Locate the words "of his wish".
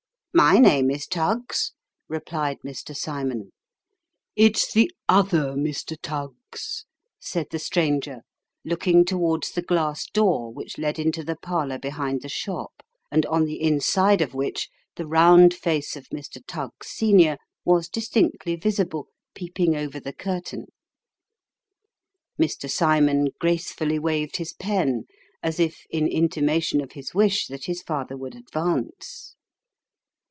26.79-27.47